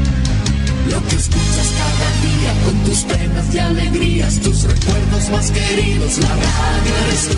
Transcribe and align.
Lo 0.00 1.06
que 1.06 1.16
escuchas 1.16 1.68
cada 1.78 2.08
día 2.22 2.64
con 2.64 2.74
tus 2.84 3.00
penas 3.04 3.54
y 3.54 3.58
alegrías, 3.58 4.40
tus 4.40 4.62
recuerdos 4.64 5.30
más 5.30 5.50
queridos, 5.50 6.18
la 6.18 6.28
radio 6.28 6.92
eres 7.06 7.28
tú. 7.28 7.36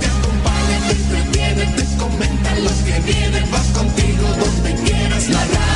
Te 0.00 0.06
acompaña, 0.06 0.78
te 0.88 0.92
entretiene, 0.92 1.64
te 1.76 1.96
comenta 1.96 2.54
los 2.60 2.78
que 2.86 3.12
vienen, 3.12 3.50
vas 3.50 3.66
contigo 3.68 4.26
donde 4.40 4.74
quieras, 4.82 5.28
la 5.28 5.44
radio 5.44 5.71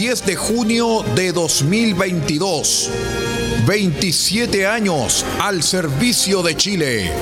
10 0.00 0.24
de 0.24 0.34
junio 0.34 1.04
de 1.14 1.30
2022. 1.30 2.90
27 3.66 4.66
años 4.66 5.26
al 5.38 5.62
servicio 5.62 6.42
de 6.42 6.56
Chile. 6.56 7.12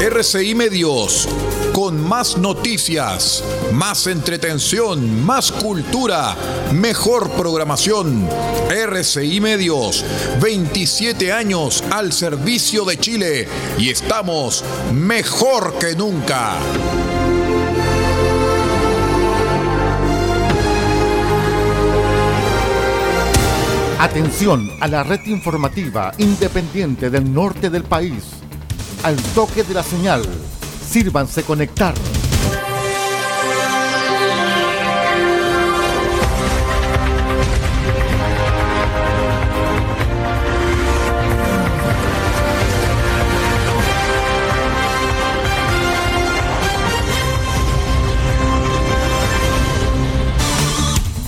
RCI 0.00 0.56
Medios, 0.56 1.28
con 1.72 2.00
más 2.02 2.36
noticias, 2.36 3.44
más 3.72 4.06
entretención, 4.06 5.24
más 5.24 5.50
cultura, 5.50 6.36
mejor 6.72 7.30
programación. 7.30 8.28
RCI 8.70 9.40
Medios, 9.40 10.04
27 10.40 11.32
años 11.32 11.82
al 11.90 12.12
servicio 12.12 12.84
de 12.84 12.98
Chile 12.98 13.48
y 13.78 13.88
estamos 13.88 14.62
mejor 14.92 15.78
que 15.78 15.94
nunca. 15.94 16.54
Atención 23.98 24.68
a 24.80 24.88
la 24.88 25.02
red 25.02 25.20
informativa 25.26 26.12
independiente 26.18 27.08
del 27.08 27.32
norte 27.32 27.70
del 27.70 27.84
país. 27.84 28.24
Al 29.02 29.16
toque 29.34 29.64
de 29.64 29.74
la 29.74 29.82
señal, 29.82 30.22
sírvanse 30.88 31.42
conectar. 31.44 31.94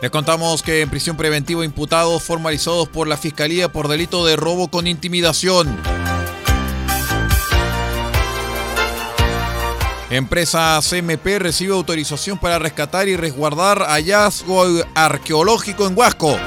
Les 0.00 0.10
contamos 0.12 0.62
que 0.62 0.80
en 0.80 0.90
prisión 0.90 1.16
preventiva 1.16 1.64
imputados 1.64 2.22
formalizados 2.22 2.88
por 2.88 3.08
la 3.08 3.16
Fiscalía 3.16 3.72
por 3.72 3.88
delito 3.88 4.24
de 4.24 4.36
robo 4.36 4.68
con 4.68 4.86
intimidación. 4.86 5.76
Empresa 10.10 10.80
CMP 10.88 11.38
recibe 11.38 11.74
autorización 11.74 12.38
para 12.38 12.58
rescatar 12.58 13.08
y 13.08 13.16
resguardar 13.16 13.80
hallazgo 13.80 14.64
arqueológico 14.94 15.86
en 15.86 15.98
Huasco. 15.98 16.38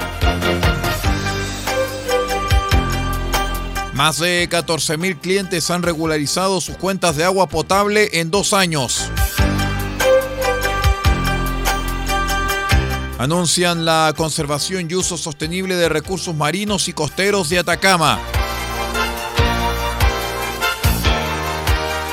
Más 3.94 4.18
de 4.18 4.50
14.000 4.50 5.20
clientes 5.20 5.70
han 5.70 5.84
regularizado 5.84 6.60
sus 6.62 6.78
cuentas 6.78 7.18
de 7.18 7.26
agua 7.26 7.48
potable 7.50 8.10
en 8.14 8.32
dos 8.32 8.54
años. 8.54 9.12
Anuncian 13.22 13.86
la 13.86 14.12
conservación 14.18 14.88
y 14.90 14.96
uso 14.96 15.16
sostenible 15.16 15.76
de 15.76 15.88
recursos 15.90 16.34
marinos 16.34 16.88
y 16.88 16.94
costeros 16.94 17.50
de 17.50 17.60
Atacama. 17.60 18.20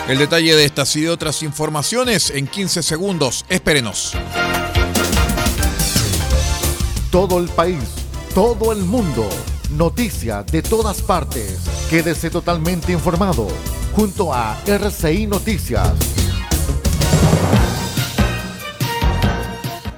El 0.06 0.18
detalle 0.18 0.54
de 0.54 0.66
estas 0.66 0.94
y 0.96 1.00
de 1.00 1.08
otras 1.08 1.42
informaciones 1.42 2.28
en 2.28 2.46
15 2.46 2.82
segundos. 2.82 3.46
Espérenos. 3.48 4.12
Todo 7.10 7.38
el 7.38 7.48
país, 7.48 7.84
todo 8.34 8.70
el 8.70 8.80
mundo, 8.80 9.26
noticias 9.70 10.44
de 10.44 10.60
todas 10.60 11.00
partes. 11.00 11.58
Quédese 11.88 12.28
totalmente 12.28 12.92
informado 12.92 13.48
junto 13.94 14.34
a 14.34 14.60
RCI 14.66 15.26
Noticias. 15.26 16.17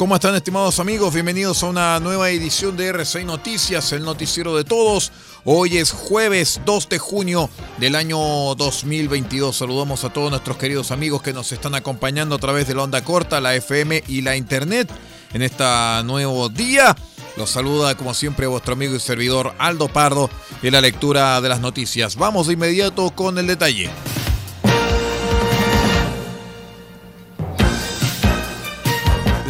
¿Cómo 0.01 0.15
están 0.15 0.35
estimados 0.35 0.81
amigos? 0.81 1.13
Bienvenidos 1.13 1.63
a 1.63 1.67
una 1.67 2.01
nueva 2.01 2.31
edición 2.31 2.75
de 2.75 2.87
RCI 2.87 3.27
Noticias, 3.27 3.93
el 3.93 4.03
noticiero 4.03 4.57
de 4.57 4.65
todos. 4.65 5.13
Hoy 5.45 5.77
es 5.77 5.93
jueves 5.93 6.63
2 6.65 6.89
de 6.89 6.99
junio 6.99 7.51
del 7.77 7.95
año 7.95 8.17
2022. 8.55 9.55
Saludamos 9.55 10.03
a 10.05 10.11
todos 10.11 10.31
nuestros 10.31 10.57
queridos 10.57 10.91
amigos 10.91 11.21
que 11.21 11.35
nos 11.35 11.53
están 11.53 11.75
acompañando 11.75 12.35
a 12.35 12.39
través 12.39 12.67
de 12.67 12.75
la 12.75 12.85
onda 12.85 13.05
corta, 13.05 13.43
la 13.43 13.55
FM 13.55 14.03
y 14.09 14.23
la 14.23 14.37
internet 14.37 14.91
en 15.35 15.43
este 15.43 15.65
nuevo 16.05 16.49
día. 16.49 16.97
Los 17.37 17.51
saluda 17.51 17.95
como 17.95 18.15
siempre 18.15 18.47
vuestro 18.47 18.73
amigo 18.73 18.97
y 18.97 19.01
servidor 19.01 19.53
Aldo 19.59 19.89
Pardo 19.89 20.31
en 20.63 20.73
la 20.73 20.81
lectura 20.81 21.43
de 21.43 21.51
las 21.51 21.61
noticias. 21.61 22.17
Vamos 22.17 22.47
de 22.47 22.55
inmediato 22.55 23.11
con 23.11 23.37
el 23.37 23.47
detalle. 23.47 23.91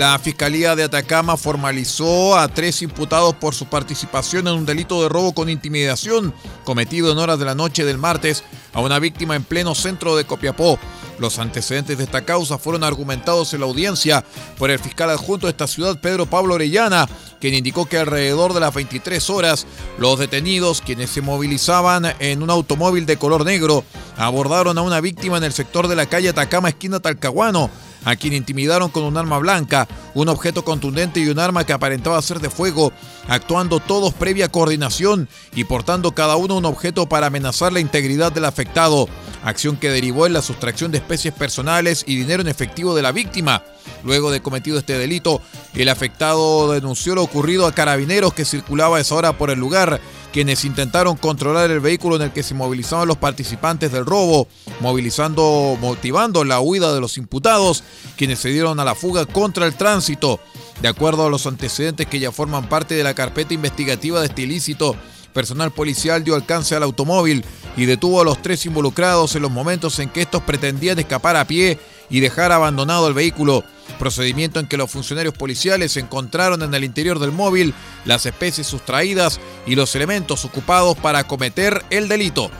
La 0.00 0.18
Fiscalía 0.18 0.74
de 0.76 0.84
Atacama 0.84 1.36
formalizó 1.36 2.34
a 2.34 2.48
tres 2.48 2.80
imputados 2.80 3.34
por 3.34 3.54
su 3.54 3.66
participación 3.66 4.48
en 4.48 4.54
un 4.54 4.64
delito 4.64 5.02
de 5.02 5.10
robo 5.10 5.34
con 5.34 5.50
intimidación 5.50 6.32
cometido 6.64 7.12
en 7.12 7.18
horas 7.18 7.38
de 7.38 7.44
la 7.44 7.54
noche 7.54 7.84
del 7.84 7.98
martes 7.98 8.42
a 8.72 8.80
una 8.80 8.98
víctima 8.98 9.36
en 9.36 9.44
pleno 9.44 9.74
centro 9.74 10.16
de 10.16 10.24
Copiapó. 10.24 10.78
Los 11.18 11.38
antecedentes 11.38 11.98
de 11.98 12.04
esta 12.04 12.24
causa 12.24 12.56
fueron 12.56 12.82
argumentados 12.82 13.52
en 13.52 13.60
la 13.60 13.66
audiencia 13.66 14.24
por 14.56 14.70
el 14.70 14.78
fiscal 14.78 15.10
adjunto 15.10 15.46
de 15.46 15.50
esta 15.50 15.66
ciudad, 15.66 16.00
Pedro 16.00 16.24
Pablo 16.24 16.54
Orellana, 16.54 17.06
quien 17.38 17.52
indicó 17.52 17.84
que 17.84 17.98
alrededor 17.98 18.54
de 18.54 18.60
las 18.60 18.72
23 18.72 19.28
horas 19.28 19.66
los 19.98 20.18
detenidos, 20.18 20.80
quienes 20.80 21.10
se 21.10 21.20
movilizaban 21.20 22.06
en 22.20 22.42
un 22.42 22.48
automóvil 22.48 23.04
de 23.04 23.18
color 23.18 23.44
negro, 23.44 23.84
abordaron 24.16 24.78
a 24.78 24.82
una 24.82 25.02
víctima 25.02 25.36
en 25.36 25.44
el 25.44 25.52
sector 25.52 25.88
de 25.88 25.96
la 25.96 26.06
calle 26.06 26.30
Atacama, 26.30 26.70
esquina 26.70 27.00
Talcahuano, 27.00 27.68
a 28.04 28.16
quien 28.16 28.32
intimidaron 28.32 28.90
con 28.90 29.04
un 29.04 29.16
arma 29.16 29.38
blanca, 29.38 29.88
un 30.14 30.28
objeto 30.28 30.64
contundente 30.64 31.20
y 31.20 31.28
un 31.28 31.38
arma 31.38 31.64
que 31.64 31.72
aparentaba 31.72 32.20
ser 32.22 32.40
de 32.40 32.50
fuego, 32.50 32.92
actuando 33.28 33.80
todos 33.80 34.14
previa 34.14 34.48
coordinación 34.48 35.28
y 35.54 35.64
portando 35.64 36.12
cada 36.12 36.36
uno 36.36 36.56
un 36.56 36.64
objeto 36.64 37.08
para 37.08 37.26
amenazar 37.26 37.72
la 37.72 37.80
integridad 37.80 38.32
del 38.32 38.44
afectado, 38.44 39.08
acción 39.44 39.76
que 39.76 39.90
derivó 39.90 40.26
en 40.26 40.32
la 40.32 40.42
sustracción 40.42 40.90
de 40.90 40.98
especies 40.98 41.34
personales 41.34 42.04
y 42.06 42.16
dinero 42.16 42.42
en 42.42 42.48
efectivo 42.48 42.94
de 42.94 43.02
la 43.02 43.12
víctima. 43.12 43.62
Luego 44.04 44.30
de 44.30 44.40
cometido 44.40 44.78
este 44.78 44.98
delito, 44.98 45.42
el 45.74 45.88
afectado 45.88 46.72
denunció 46.72 47.14
lo 47.14 47.22
ocurrido 47.22 47.66
a 47.66 47.72
carabineros 47.72 48.34
que 48.34 48.44
circulaba 48.44 48.98
a 48.98 49.00
esa 49.00 49.14
hora 49.14 49.36
por 49.36 49.50
el 49.50 49.58
lugar, 49.58 50.00
quienes 50.32 50.64
intentaron 50.64 51.16
controlar 51.16 51.70
el 51.70 51.80
vehículo 51.80 52.16
en 52.16 52.22
el 52.22 52.32
que 52.32 52.42
se 52.42 52.54
movilizaban 52.54 53.08
los 53.08 53.16
participantes 53.16 53.92
del 53.92 54.06
robo, 54.06 54.48
movilizando, 54.80 55.76
motivando 55.80 56.44
la 56.44 56.60
huida 56.60 56.94
de 56.94 57.00
los 57.00 57.18
imputados, 57.18 57.82
quienes 58.16 58.38
se 58.38 58.50
dieron 58.50 58.80
a 58.80 58.84
la 58.84 58.94
fuga 58.94 59.26
contra 59.26 59.66
el 59.66 59.74
tránsito. 59.74 60.40
De 60.80 60.88
acuerdo 60.88 61.26
a 61.26 61.30
los 61.30 61.46
antecedentes 61.46 62.06
que 62.06 62.20
ya 62.20 62.32
forman 62.32 62.68
parte 62.68 62.94
de 62.94 63.04
la 63.04 63.14
carpeta 63.14 63.54
investigativa 63.54 64.20
de 64.20 64.26
este 64.26 64.42
ilícito, 64.42 64.96
personal 65.32 65.70
policial 65.70 66.24
dio 66.24 66.34
alcance 66.34 66.74
al 66.74 66.82
automóvil 66.82 67.44
y 67.76 67.84
detuvo 67.86 68.20
a 68.20 68.24
los 68.24 68.40
tres 68.42 68.66
involucrados 68.66 69.34
en 69.36 69.42
los 69.42 69.50
momentos 69.50 69.98
en 69.98 70.08
que 70.08 70.22
estos 70.22 70.42
pretendían 70.42 70.98
escapar 70.98 71.36
a 71.36 71.46
pie 71.46 71.78
y 72.08 72.20
dejar 72.20 72.52
abandonado 72.52 73.08
el 73.08 73.14
vehículo. 73.14 73.64
Procedimiento 74.00 74.58
en 74.58 74.66
que 74.66 74.78
los 74.78 74.90
funcionarios 74.90 75.34
policiales 75.34 75.96
encontraron 75.96 76.62
en 76.62 76.74
el 76.74 76.82
interior 76.82 77.20
del 77.20 77.30
móvil 77.30 77.74
las 78.06 78.26
especies 78.26 78.66
sustraídas 78.66 79.38
y 79.66 79.76
los 79.76 79.94
elementos 79.94 80.44
ocupados 80.44 80.96
para 80.96 81.24
cometer 81.24 81.84
el 81.90 82.08
delito. 82.08 82.50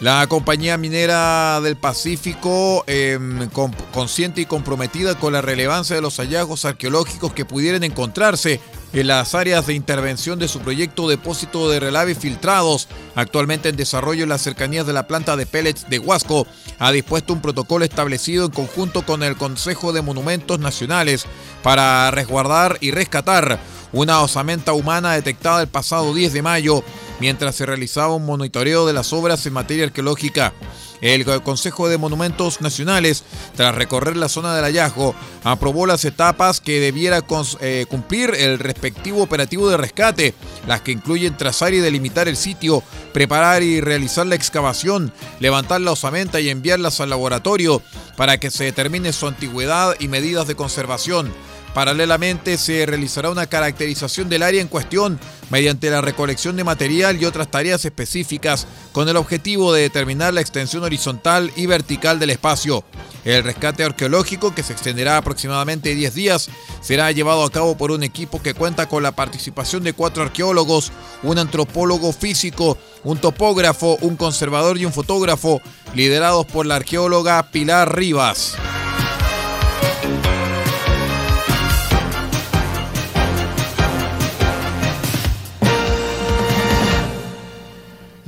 La 0.00 0.26
compañía 0.28 0.78
minera 0.78 1.60
del 1.60 1.76
Pacífico, 1.76 2.84
em, 2.86 3.50
consciente 3.92 4.40
y 4.40 4.46
comprometida 4.46 5.14
con 5.14 5.34
la 5.34 5.42
relevancia 5.42 5.94
de 5.94 6.00
los 6.00 6.16
hallazgos 6.16 6.64
arqueológicos 6.64 7.34
que 7.34 7.44
pudieran 7.44 7.84
encontrarse 7.84 8.60
en 8.92 9.06
las 9.06 9.34
áreas 9.34 9.66
de 9.66 9.74
intervención 9.74 10.38
de 10.38 10.48
su 10.48 10.60
proyecto 10.60 11.08
depósito 11.08 11.70
de 11.70 11.80
relave 11.80 12.14
filtrados, 12.14 12.88
actualmente 13.14 13.68
en 13.68 13.76
desarrollo 13.76 14.24
en 14.24 14.28
las 14.28 14.42
cercanías 14.42 14.86
de 14.86 14.92
la 14.92 15.06
planta 15.06 15.36
de 15.36 15.46
pellets 15.46 15.88
de 15.88 15.98
Huasco, 15.98 16.46
ha 16.78 16.90
dispuesto 16.92 17.32
un 17.32 17.40
protocolo 17.40 17.84
establecido 17.84 18.46
en 18.46 18.52
conjunto 18.52 19.06
con 19.06 19.22
el 19.22 19.36
Consejo 19.36 19.92
de 19.92 20.02
Monumentos 20.02 20.58
Nacionales 20.58 21.26
para 21.62 22.10
resguardar 22.10 22.78
y 22.80 22.90
rescatar 22.90 23.60
una 23.92 24.20
osamenta 24.20 24.72
humana 24.72 25.12
detectada 25.12 25.62
el 25.62 25.68
pasado 25.68 26.14
10 26.14 26.32
de 26.32 26.42
mayo 26.42 26.84
mientras 27.18 27.56
se 27.56 27.66
realizaba 27.66 28.14
un 28.14 28.24
monitoreo 28.24 28.86
de 28.86 28.92
las 28.92 29.12
obras 29.12 29.44
en 29.46 29.52
materia 29.52 29.84
arqueológica. 29.84 30.52
El 31.00 31.24
Consejo 31.42 31.88
de 31.88 31.98
Monumentos 31.98 32.60
Nacionales, 32.60 33.24
tras 33.56 33.74
recorrer 33.74 34.16
la 34.16 34.28
zona 34.28 34.54
del 34.54 34.64
hallazgo, 34.64 35.14
aprobó 35.44 35.86
las 35.86 36.04
etapas 36.04 36.60
que 36.60 36.80
debiera 36.80 37.22
eh, 37.60 37.86
cumplir 37.88 38.34
el 38.34 38.58
respectivo 38.58 39.22
operativo 39.22 39.68
de 39.68 39.76
rescate, 39.76 40.34
las 40.66 40.82
que 40.82 40.92
incluyen 40.92 41.36
trazar 41.36 41.72
y 41.74 41.78
delimitar 41.78 42.28
el 42.28 42.36
sitio, 42.36 42.82
preparar 43.12 43.62
y 43.62 43.80
realizar 43.80 44.26
la 44.26 44.34
excavación, 44.34 45.12
levantar 45.38 45.80
la 45.80 45.92
osamenta 45.92 46.40
y 46.40 46.50
enviarlas 46.50 47.00
al 47.00 47.10
laboratorio 47.10 47.82
para 48.16 48.38
que 48.38 48.50
se 48.50 48.64
determine 48.64 49.12
su 49.12 49.26
antigüedad 49.26 49.94
y 49.98 50.08
medidas 50.08 50.46
de 50.46 50.54
conservación. 50.54 51.32
Paralelamente 51.74 52.58
se 52.58 52.84
realizará 52.84 53.30
una 53.30 53.46
caracterización 53.46 54.28
del 54.28 54.42
área 54.42 54.60
en 54.60 54.68
cuestión 54.68 55.20
mediante 55.50 55.90
la 55.90 56.00
recolección 56.00 56.56
de 56.56 56.64
material 56.64 57.20
y 57.20 57.24
otras 57.24 57.50
tareas 57.50 57.84
específicas 57.84 58.66
con 58.92 59.08
el 59.08 59.16
objetivo 59.16 59.72
de 59.72 59.82
determinar 59.82 60.34
la 60.34 60.40
extensión 60.40 60.82
horizontal 60.82 61.52
y 61.54 61.66
vertical 61.66 62.18
del 62.18 62.30
espacio. 62.30 62.84
El 63.24 63.44
rescate 63.44 63.84
arqueológico, 63.84 64.54
que 64.54 64.62
se 64.62 64.72
extenderá 64.72 65.18
aproximadamente 65.18 65.94
10 65.94 66.14
días, 66.14 66.48
será 66.80 67.12
llevado 67.12 67.44
a 67.44 67.50
cabo 67.50 67.76
por 67.76 67.92
un 67.92 68.02
equipo 68.02 68.42
que 68.42 68.54
cuenta 68.54 68.88
con 68.88 69.02
la 69.02 69.12
participación 69.12 69.84
de 69.84 69.92
cuatro 69.92 70.22
arqueólogos, 70.22 70.90
un 71.22 71.38
antropólogo 71.38 72.12
físico, 72.12 72.78
un 73.04 73.18
topógrafo, 73.18 73.96
un 74.00 74.16
conservador 74.16 74.78
y 74.78 74.86
un 74.86 74.92
fotógrafo, 74.92 75.60
liderados 75.94 76.46
por 76.46 76.66
la 76.66 76.76
arqueóloga 76.76 77.50
Pilar 77.50 77.94
Rivas. 77.94 78.56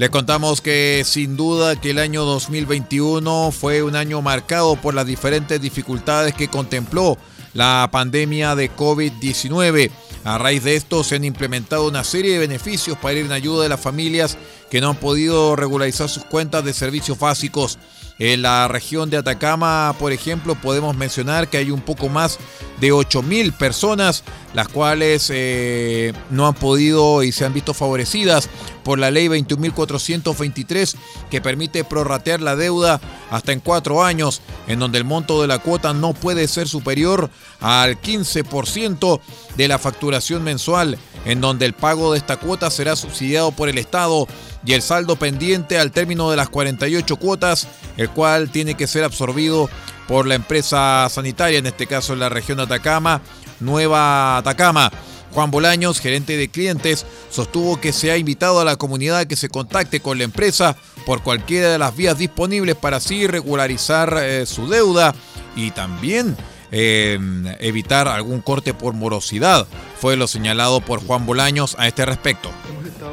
Les 0.02 0.10
contamos 0.10 0.60
que 0.60 1.04
sin 1.06 1.36
duda 1.36 1.80
que 1.80 1.90
el 1.90 2.00
año 2.00 2.24
2021 2.24 3.52
fue 3.52 3.84
un 3.84 3.94
año 3.94 4.20
marcado 4.20 4.74
por 4.74 4.94
las 4.94 5.06
diferentes 5.06 5.60
dificultades 5.60 6.34
que 6.34 6.48
contempló 6.48 7.16
la 7.54 7.88
pandemia 7.92 8.56
de 8.56 8.68
COVID-19. 8.74 9.92
A 10.24 10.38
raíz 10.38 10.64
de 10.64 10.74
esto 10.74 11.04
se 11.04 11.14
han 11.14 11.24
implementado 11.24 11.86
una 11.86 12.02
serie 12.02 12.32
de 12.32 12.40
beneficios 12.40 12.98
para 12.98 13.14
ir 13.14 13.26
en 13.26 13.30
ayuda 13.30 13.62
de 13.62 13.68
las 13.68 13.80
familias 13.80 14.38
que 14.72 14.80
no 14.80 14.90
han 14.90 14.96
podido 14.96 15.54
regularizar 15.54 16.08
sus 16.08 16.24
cuentas 16.24 16.64
de 16.64 16.72
servicios 16.72 17.16
básicos. 17.20 17.78
En 18.18 18.42
la 18.42 18.68
región 18.68 19.10
de 19.10 19.16
Atacama, 19.16 19.94
por 19.98 20.12
ejemplo, 20.12 20.54
podemos 20.54 20.96
mencionar 20.96 21.48
que 21.48 21.56
hay 21.56 21.70
un 21.70 21.80
poco 21.80 22.08
más 22.08 22.38
de 22.80 22.92
8.000 22.92 23.52
personas, 23.52 24.24
las 24.54 24.68
cuales 24.68 25.30
eh, 25.32 26.12
no 26.30 26.46
han 26.46 26.54
podido 26.54 27.22
y 27.22 27.32
se 27.32 27.44
han 27.44 27.54
visto 27.54 27.74
favorecidas 27.74 28.48
por 28.82 28.98
la 28.98 29.10
ley 29.10 29.28
21.423 29.28 30.96
que 31.30 31.40
permite 31.40 31.84
prorratear 31.84 32.40
la 32.40 32.56
deuda 32.56 33.00
hasta 33.30 33.52
en 33.52 33.60
cuatro 33.60 34.04
años, 34.04 34.42
en 34.66 34.78
donde 34.78 34.98
el 34.98 35.04
monto 35.04 35.40
de 35.40 35.48
la 35.48 35.60
cuota 35.60 35.94
no 35.94 36.12
puede 36.12 36.48
ser 36.48 36.68
superior 36.68 37.30
al 37.60 38.00
15% 38.00 39.20
de 39.56 39.68
la 39.68 39.78
facturación 39.78 40.42
mensual, 40.42 40.98
en 41.24 41.40
donde 41.40 41.66
el 41.66 41.72
pago 41.72 42.12
de 42.12 42.18
esta 42.18 42.36
cuota 42.36 42.70
será 42.70 42.96
subsidiado 42.96 43.52
por 43.52 43.68
el 43.68 43.78
Estado 43.78 44.26
y 44.64 44.72
el 44.74 44.82
saldo 44.82 45.16
pendiente 45.16 45.78
al 45.78 45.92
término 45.92 46.30
de 46.30 46.36
las 46.36 46.48
48 46.48 47.16
cuotas, 47.16 47.68
el 47.96 48.10
cual 48.10 48.50
tiene 48.50 48.74
que 48.74 48.86
ser 48.86 49.04
absorbido 49.04 49.68
por 50.08 50.26
la 50.26 50.34
empresa 50.34 51.08
sanitaria, 51.08 51.58
en 51.58 51.66
este 51.66 51.86
caso 51.86 52.12
en 52.12 52.20
la 52.20 52.28
región 52.28 52.58
de 52.58 52.64
Atacama, 52.64 53.22
Nueva 53.60 54.38
Atacama. 54.38 54.90
Juan 55.32 55.50
Bolaños, 55.50 56.00
gerente 56.00 56.36
de 56.36 56.48
clientes, 56.48 57.06
sostuvo 57.30 57.80
que 57.80 57.92
se 57.92 58.10
ha 58.10 58.18
invitado 58.18 58.60
a 58.60 58.64
la 58.64 58.76
comunidad 58.76 59.18
a 59.18 59.26
que 59.26 59.36
se 59.36 59.48
contacte 59.48 60.00
con 60.00 60.18
la 60.18 60.24
empresa 60.24 60.76
por 61.06 61.22
cualquiera 61.22 61.70
de 61.70 61.78
las 61.78 61.96
vías 61.96 62.18
disponibles 62.18 62.76
para 62.76 62.98
así 62.98 63.26
regularizar 63.26 64.14
eh, 64.20 64.44
su 64.44 64.68
deuda 64.68 65.14
y 65.56 65.70
también 65.70 66.36
eh, 66.70 67.18
evitar 67.60 68.08
algún 68.08 68.42
corte 68.42 68.74
por 68.74 68.92
morosidad. 68.94 69.66
Fue 70.02 70.16
lo 70.16 70.26
señalado 70.26 70.80
por 70.80 70.98
Juan 70.98 71.26
Bolaños 71.26 71.76
a 71.78 71.86
este 71.86 72.04
respecto 72.04 72.50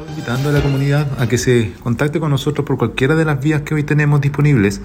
invitando 0.08 0.48
a 0.48 0.52
la 0.52 0.60
comunidad 0.60 1.06
a 1.20 1.28
que 1.28 1.38
se 1.38 1.72
contacte 1.84 2.18
con 2.18 2.30
nosotros 2.30 2.66
por 2.66 2.78
cualquiera 2.78 3.14
de 3.14 3.24
las 3.24 3.40
vías 3.40 3.62
que 3.62 3.74
hoy 3.74 3.84
tenemos 3.84 4.20
disponibles. 4.20 4.80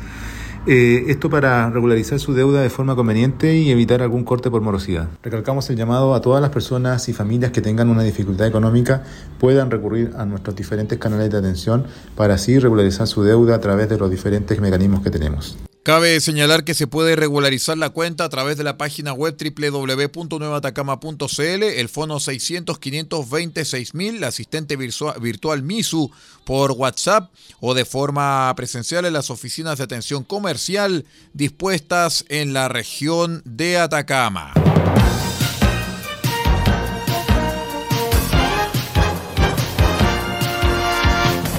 Eh, 0.68 1.06
esto 1.08 1.32
para 1.32 1.68
regularizar 1.72 2.20
su 2.20 2.36
deuda 2.36 2.62
de 2.62 2.70
forma 2.70 2.96
conveniente 2.96 3.58
y 3.58 3.72
evitar 3.72 4.04
algún 4.04 4.24
corte 4.24 4.52
por 4.52 4.62
morosidad. 4.62 5.08
Recalcamos 5.24 5.68
el 5.72 5.78
llamado 5.78 6.14
a 6.14 6.22
todas 6.22 6.44
las 6.44 6.52
personas 6.52 7.10
y 7.10 7.14
familias 7.14 7.50
que 7.50 7.62
tengan 7.62 7.90
una 7.90 8.04
dificultad 8.04 8.46
económica 8.46 9.04
puedan 9.40 9.72
recurrir 9.72 10.12
a 10.16 10.26
nuestros 10.26 10.56
diferentes 10.56 11.00
canales 11.00 11.32
de 11.32 11.40
atención 11.40 11.86
para 12.16 12.36
así 12.36 12.60
regularizar 12.60 13.08
su 13.08 13.24
deuda 13.24 13.56
a 13.56 13.60
través 13.60 13.90
de 13.90 13.98
los 13.98 14.12
diferentes 14.12 14.62
mecanismos 14.62 15.02
que 15.02 15.10
tenemos. 15.10 15.58
Cabe 15.86 16.20
señalar 16.20 16.64
que 16.64 16.74
se 16.74 16.88
puede 16.88 17.16
regularizar 17.16 17.78
la 17.78 17.92
cuenta 17.92 18.24
a 18.24 18.30
través 18.30 18.58
de 18.58 18.64
la 18.64 18.76
página 18.76 19.14
web 19.14 19.38
www.nuevatacama.cl, 19.40 21.64
el 21.64 21.90
fono 21.90 22.20
600 22.20 22.80
520 22.80 23.64
6000, 23.64 24.20
la 24.20 24.30
asistente 24.30 24.78
virtual 24.78 25.62
MISU 25.62 26.10
por 26.44 26.72
WhatsApp 26.72 27.32
o 27.60 27.76
de 27.76 27.86
forma 27.86 28.52
presencial 28.56 29.06
en 29.06 29.14
las 29.14 29.30
oficinas 29.30 29.78
de 29.78 29.84
atención 29.84 30.24
comercial 30.24 31.06
dispuestas 31.34 32.26
en 32.30 32.54
la 32.54 32.68
región 32.68 33.44
de 33.46 33.78
Atacama. 33.78 34.56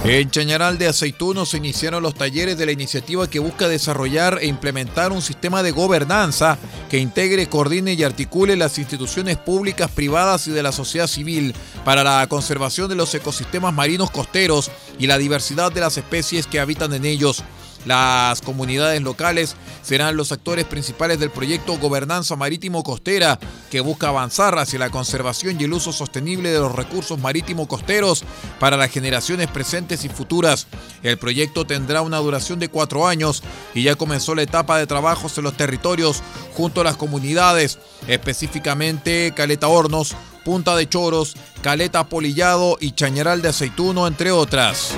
En 0.09 0.31
Chañaral 0.31 0.79
de 0.79 0.87
Aceituno 0.87 1.45
se 1.47 1.57
iniciaron 1.57 2.01
los 2.01 2.15
talleres 2.15 2.57
de 2.57 2.65
la 2.65 2.71
iniciativa 2.71 3.29
que 3.29 3.41
busca 3.41 3.67
desarrollar 3.67 4.39
e 4.41 4.47
implementar 4.47 5.11
un 5.11 5.21
sistema 5.21 5.65
de 5.65 5.73
gobernanza 5.73 6.59
que 6.89 6.99
integre, 6.99 7.49
coordine 7.49 7.95
y 7.95 8.05
articule 8.05 8.55
las 8.55 8.79
instituciones 8.79 9.37
públicas, 9.37 9.91
privadas 9.91 10.47
y 10.47 10.53
de 10.53 10.63
la 10.63 10.71
sociedad 10.71 11.09
civil 11.09 11.57
para 11.85 12.05
la 12.05 12.25
conservación 12.29 12.89
de 12.89 12.95
los 12.95 13.13
ecosistemas 13.17 13.75
marinos 13.75 14.13
costeros 14.13 14.71
y 14.97 15.09
la 15.09 15.19
diversidad 15.19 15.73
de 15.73 15.81
las 15.81 15.99
especies 15.99 16.47
que 16.47 16.61
habitan 16.61 16.95
en 16.95 17.05
ellos. 17.05 17.43
Las 17.87 18.41
comunidades 18.41 19.01
locales 19.01 19.55
serán 19.83 20.17
los 20.17 20.33
actores 20.33 20.65
principales 20.65 21.21
del 21.21 21.31
proyecto 21.31 21.79
Gobernanza 21.79 22.35
Marítimo 22.35 22.83
Costera, 22.83 23.39
que 23.71 23.81
busca 23.81 24.09
avanzar 24.09 24.59
hacia 24.59 24.81
la 24.81 24.91
conservación 24.91 25.57
y 25.59 25.65
el 25.65 25.73
uso 25.73 25.93
sostenible 25.93 26.51
de 26.51 26.59
los 26.59 26.75
recursos 26.75 27.19
marítimo 27.19 27.69
costeros 27.69 28.25
para 28.59 28.77
las 28.77 28.91
generaciones 28.91 29.47
presentes 29.47 30.05
y 30.05 30.09
futuras. 30.09 30.67
El 31.05 31.17
proyecto 31.17 31.65
tendrá 31.65 32.03
una 32.03 32.19
duración 32.19 32.59
de 32.59 32.69
cuatro 32.69 33.07
años 33.07 33.45
y 33.73 33.85
ya 33.85 33.95
comenzó 33.95 34.35
la 34.35 34.43
etapa 34.43 34.79
de 34.79 34.89
trabajos 34.89 35.39
en 35.39 35.45
los 35.45 35.57
territorios 35.57 36.23
junto 36.55 36.81
a 36.81 36.85
las 36.85 36.97
comunidades, 36.97 37.79
específicamente 38.09 39.33
Caleta 39.37 39.69
Hornos, 39.69 40.17
Punta 40.45 40.75
de 40.75 40.89
Choros, 40.89 41.35
Caleta 41.63 42.09
Polillado 42.09 42.79
y 42.81 42.93
Chañaral 42.93 43.43
de 43.43 43.49
Aceituno, 43.49 44.07
entre 44.07 44.33
otras. 44.33 44.93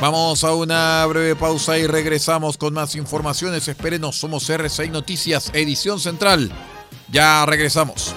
Vamos 0.00 0.44
a 0.44 0.54
una 0.54 1.04
breve 1.04 1.36
pausa 1.36 1.76
y 1.76 1.86
regresamos 1.86 2.56
con 2.56 2.72
más 2.72 2.96
informaciones. 2.96 3.68
Espérenos, 3.68 4.16
somos 4.16 4.48
R6 4.48 4.90
Noticias, 4.90 5.50
edición 5.52 6.00
central. 6.00 6.50
Ya 7.10 7.44
regresamos. 7.44 8.14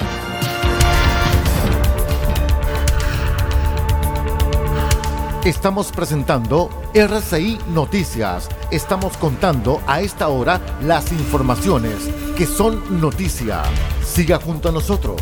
Estamos 5.44 5.92
presentando 5.92 6.70
RCI 6.94 7.60
Noticias. 7.68 8.48
Estamos 8.72 9.18
contando 9.18 9.82
a 9.86 10.00
esta 10.00 10.30
hora 10.30 10.62
las 10.82 11.12
informaciones 11.12 11.98
que 12.38 12.46
son 12.46 13.02
noticia. 13.02 13.62
Siga 14.02 14.40
junto 14.40 14.70
a 14.70 14.72
nosotros. 14.72 15.22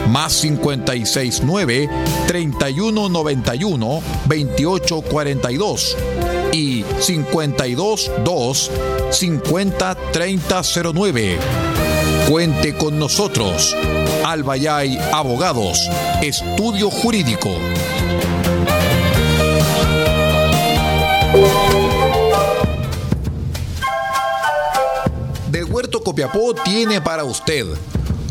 más 0.09 0.41
569 0.41 1.89
3191 2.27 4.01
2842 4.25 5.97
y 6.53 6.83
522 6.83 8.71
50 9.11 9.95
3009. 10.11 11.37
Cuente 12.29 12.75
con 12.75 12.99
nosotros. 12.99 13.75
Albayay 14.23 14.97
Abogados, 15.11 15.89
Estudio 16.21 16.89
Jurídico. 16.89 17.49
Del 25.49 25.65
Huerto 25.65 26.01
Copiapó 26.01 26.53
tiene 26.53 27.01
para 27.01 27.23
usted 27.23 27.65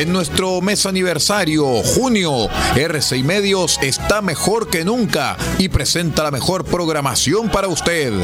En 0.00 0.12
nuestro 0.14 0.62
mes 0.62 0.86
aniversario, 0.86 1.82
junio, 1.82 2.48
RCI 2.74 3.22
Medios 3.22 3.78
está 3.82 4.22
mejor 4.22 4.70
que 4.70 4.82
nunca 4.82 5.36
y 5.58 5.68
presenta 5.68 6.22
la 6.22 6.30
mejor 6.30 6.64
programación 6.64 7.50
para 7.50 7.68
usted. 7.68 8.14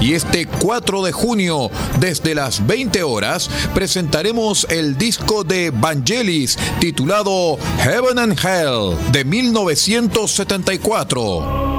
Y 0.00 0.14
este 0.14 0.46
4 0.46 1.04
de 1.04 1.12
junio, 1.12 1.70
desde 2.00 2.34
las 2.34 2.66
20 2.66 3.04
horas, 3.04 3.48
presentaremos 3.72 4.66
el 4.68 4.98
disco 4.98 5.44
de 5.44 5.70
Vangelis 5.70 6.58
titulado 6.80 7.56
Heaven 7.84 8.18
and 8.18 8.36
Hell 8.36 8.96
de 9.12 9.24
1974. 9.24 11.77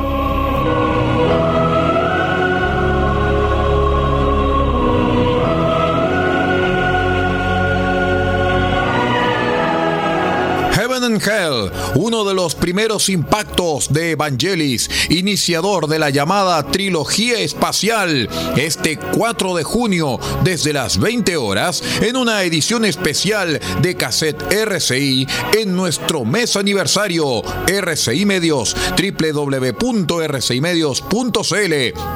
Hell, 11.15 11.71
uno 11.95 12.23
de 12.23 12.33
los 12.33 12.55
primeros 12.55 13.09
impactos 13.09 13.91
de 13.91 14.11
Evangelis, 14.11 14.89
iniciador 15.09 15.87
de 15.87 15.99
la 15.99 16.09
llamada 16.09 16.63
trilogía 16.63 17.39
espacial, 17.39 18.29
este 18.57 18.97
4 18.97 19.55
de 19.55 19.63
junio 19.63 20.19
desde 20.43 20.73
las 20.73 20.99
20 20.99 21.37
horas 21.37 21.83
en 22.01 22.15
una 22.15 22.43
edición 22.43 22.85
especial 22.85 23.59
de 23.81 23.95
cassette 23.95 24.51
RCI 24.51 25.27
en 25.57 25.75
nuestro 25.75 26.25
mes 26.25 26.55
aniversario 26.55 27.41
RCI 27.67 28.25
Medios 28.25 28.75
www.rcimedios.cl. 28.97 31.73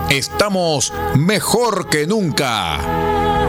Estamos 0.09 0.93
mejor 1.15 1.89
que 1.89 2.07
nunca. 2.07 3.42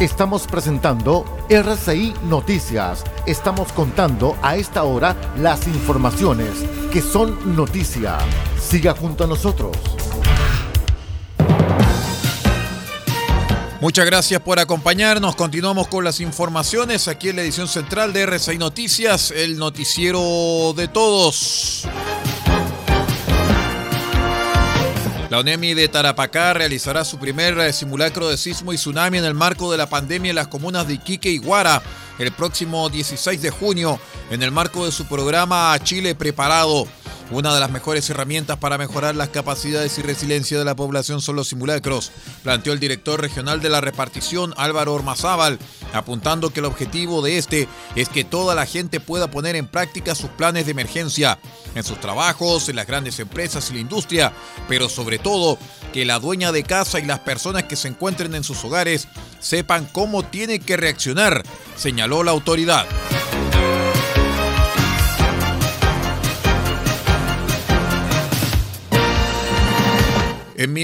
Estamos 0.00 0.48
presentando 0.48 1.24
RCI 1.48 2.14
Noticias. 2.24 3.04
Estamos 3.26 3.72
contando 3.72 4.36
a 4.42 4.56
esta 4.56 4.82
hora 4.82 5.14
las 5.38 5.68
informaciones 5.68 6.50
que 6.92 7.00
son 7.00 7.54
noticia. 7.54 8.18
Siga 8.60 8.92
junto 8.96 9.22
a 9.22 9.28
nosotros. 9.28 9.76
Muchas 13.80 14.04
gracias 14.04 14.40
por 14.40 14.58
acompañarnos. 14.58 15.36
Continuamos 15.36 15.86
con 15.86 16.02
las 16.02 16.18
informaciones 16.18 17.06
aquí 17.06 17.28
en 17.28 17.36
la 17.36 17.42
edición 17.42 17.68
central 17.68 18.12
de 18.12 18.22
RCI 18.22 18.58
Noticias, 18.58 19.30
el 19.30 19.56
noticiero 19.58 20.74
de 20.74 20.88
todos. 20.88 21.86
La 25.30 25.38
ONEMI 25.38 25.74
de 25.74 25.88
Tarapacá 25.88 26.52
realizará 26.52 27.04
su 27.04 27.18
primer 27.18 27.58
eh, 27.58 27.72
simulacro 27.72 28.28
de 28.28 28.36
sismo 28.36 28.72
y 28.72 28.76
tsunami 28.76 29.18
en 29.18 29.24
el 29.24 29.34
marco 29.34 29.72
de 29.72 29.78
la 29.78 29.88
pandemia 29.88 30.30
en 30.30 30.36
las 30.36 30.48
comunas 30.48 30.86
de 30.86 30.94
Iquique 30.94 31.30
y 31.30 31.38
Guara 31.38 31.82
el 32.18 32.30
próximo 32.32 32.88
16 32.90 33.40
de 33.42 33.50
junio 33.50 33.98
en 34.30 34.42
el 34.42 34.52
marco 34.52 34.84
de 34.84 34.92
su 34.92 35.06
programa 35.06 35.76
Chile 35.82 36.14
Preparado. 36.14 36.86
Una 37.30 37.54
de 37.54 37.60
las 37.60 37.70
mejores 37.70 38.08
herramientas 38.10 38.58
para 38.58 38.76
mejorar 38.76 39.16
las 39.16 39.30
capacidades 39.30 39.98
y 39.98 40.02
resiliencia 40.02 40.58
de 40.58 40.64
la 40.64 40.76
población 40.76 41.22
son 41.22 41.36
los 41.36 41.48
simulacros, 41.48 42.12
planteó 42.42 42.74
el 42.74 42.80
director 42.80 43.18
regional 43.20 43.62
de 43.62 43.70
la 43.70 43.80
repartición 43.80 44.52
Álvaro 44.58 44.92
Ormazábal, 44.92 45.58
apuntando 45.94 46.50
que 46.50 46.60
el 46.60 46.66
objetivo 46.66 47.22
de 47.22 47.38
este 47.38 47.66
es 47.96 48.10
que 48.10 48.24
toda 48.24 48.54
la 48.54 48.66
gente 48.66 49.00
pueda 49.00 49.30
poner 49.30 49.56
en 49.56 49.66
práctica 49.66 50.14
sus 50.14 50.28
planes 50.30 50.66
de 50.66 50.72
emergencia, 50.72 51.38
en 51.74 51.82
sus 51.82 51.98
trabajos, 51.98 52.68
en 52.68 52.76
las 52.76 52.86
grandes 52.86 53.18
empresas 53.18 53.70
y 53.70 53.74
la 53.74 53.80
industria, 53.80 54.32
pero 54.68 54.90
sobre 54.90 55.18
todo 55.18 55.58
que 55.94 56.04
la 56.04 56.18
dueña 56.18 56.52
de 56.52 56.62
casa 56.62 57.00
y 57.00 57.06
las 57.06 57.20
personas 57.20 57.64
que 57.64 57.76
se 57.76 57.88
encuentren 57.88 58.34
en 58.34 58.44
sus 58.44 58.62
hogares 58.64 59.08
sepan 59.40 59.88
cómo 59.92 60.24
tiene 60.24 60.60
que 60.60 60.76
reaccionar, 60.76 61.42
señaló 61.76 62.22
la 62.22 62.32
autoridad. 62.32 62.86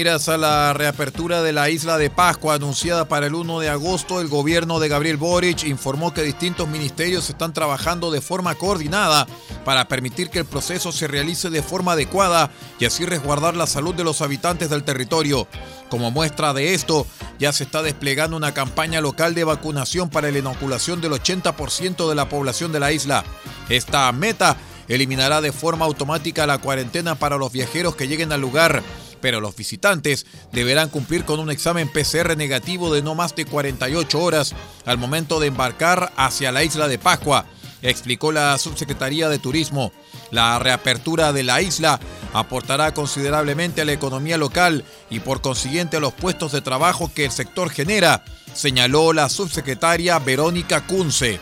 Miras 0.01 0.29
a 0.29 0.37
la 0.39 0.73
reapertura 0.73 1.43
de 1.43 1.53
la 1.53 1.69
isla 1.69 1.99
de 1.99 2.09
Pascua 2.09 2.55
anunciada 2.55 3.07
para 3.07 3.27
el 3.27 3.35
1 3.35 3.59
de 3.59 3.69
agosto, 3.69 4.19
el 4.19 4.29
gobierno 4.29 4.79
de 4.79 4.87
Gabriel 4.87 5.17
Boric 5.17 5.63
informó 5.65 6.11
que 6.11 6.23
distintos 6.23 6.67
ministerios 6.67 7.29
están 7.29 7.53
trabajando 7.53 8.09
de 8.09 8.19
forma 8.19 8.55
coordinada 8.55 9.27
para 9.63 9.87
permitir 9.87 10.31
que 10.31 10.39
el 10.39 10.45
proceso 10.45 10.91
se 10.91 11.07
realice 11.07 11.51
de 11.51 11.61
forma 11.61 11.91
adecuada 11.91 12.49
y 12.79 12.85
así 12.85 13.05
resguardar 13.05 13.55
la 13.55 13.67
salud 13.67 13.93
de 13.93 14.03
los 14.03 14.23
habitantes 14.23 14.71
del 14.71 14.83
territorio. 14.83 15.47
Como 15.87 16.09
muestra 16.09 16.51
de 16.55 16.73
esto, 16.73 17.05
ya 17.37 17.53
se 17.53 17.65
está 17.65 17.83
desplegando 17.83 18.35
una 18.35 18.55
campaña 18.55 19.01
local 19.01 19.35
de 19.35 19.43
vacunación 19.43 20.09
para 20.09 20.31
la 20.31 20.39
inoculación 20.39 20.99
del 20.99 21.11
80% 21.11 22.09
de 22.09 22.15
la 22.15 22.27
población 22.27 22.71
de 22.71 22.79
la 22.79 22.91
isla. 22.91 23.23
Esta 23.69 24.11
meta 24.13 24.57
eliminará 24.87 25.41
de 25.41 25.51
forma 25.51 25.85
automática 25.85 26.47
la 26.47 26.57
cuarentena 26.57 27.13
para 27.13 27.37
los 27.37 27.51
viajeros 27.51 27.95
que 27.95 28.07
lleguen 28.07 28.31
al 28.31 28.41
lugar 28.41 28.81
pero 29.21 29.39
los 29.39 29.55
visitantes 29.55 30.25
deberán 30.51 30.89
cumplir 30.89 31.25
con 31.25 31.39
un 31.39 31.51
examen 31.51 31.87
PCR 31.87 32.35
negativo 32.35 32.93
de 32.93 33.01
no 33.01 33.15
más 33.15 33.35
de 33.35 33.45
48 33.45 34.19
horas 34.19 34.55
al 34.85 34.97
momento 34.97 35.39
de 35.39 35.47
embarcar 35.47 36.11
hacia 36.17 36.51
la 36.51 36.63
isla 36.63 36.87
de 36.87 36.97
Pascua, 36.97 37.45
explicó 37.81 38.31
la 38.31 38.57
subsecretaría 38.57 39.29
de 39.29 39.39
Turismo. 39.39 39.91
La 40.31 40.59
reapertura 40.59 41.33
de 41.33 41.43
la 41.43 41.61
isla 41.61 41.99
aportará 42.33 42.93
considerablemente 42.93 43.81
a 43.81 43.85
la 43.85 43.93
economía 43.93 44.37
local 44.37 44.85
y 45.09 45.19
por 45.19 45.41
consiguiente 45.41 45.97
a 45.97 45.99
los 45.99 46.13
puestos 46.13 46.51
de 46.51 46.61
trabajo 46.61 47.11
que 47.13 47.25
el 47.25 47.31
sector 47.31 47.69
genera, 47.69 48.23
señaló 48.53 49.13
la 49.13 49.29
subsecretaria 49.29 50.19
Verónica 50.19 50.85
Kunze. 50.85 51.39